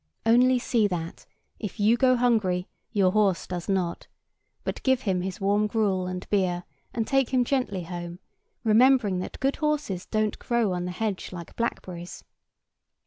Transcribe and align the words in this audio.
Only 0.25 0.57
see 0.57 0.87
that, 0.87 1.27
if 1.59 1.79
you 1.79 1.95
go 1.95 2.15
hungry, 2.15 2.67
your 2.91 3.11
horse 3.11 3.45
does 3.45 3.69
not; 3.69 4.07
but 4.63 4.81
give 4.81 5.01
him 5.01 5.21
his 5.21 5.39
warm 5.39 5.67
gruel 5.67 6.07
and 6.07 6.27
beer, 6.31 6.63
and 6.91 7.05
take 7.05 7.29
him 7.29 7.45
gently 7.45 7.83
home, 7.83 8.17
remembering 8.63 9.19
that 9.19 9.39
good 9.39 9.57
horses 9.57 10.07
don't 10.07 10.39
grow 10.39 10.71
on 10.73 10.85
the 10.85 10.91
hedge 10.91 11.31
like 11.31 11.55
blackberries. 11.55 12.23